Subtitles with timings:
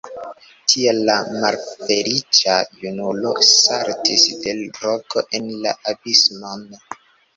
[0.71, 2.55] Tial la malfeliĉa
[2.85, 6.69] junulo saltis de roko en la abismon.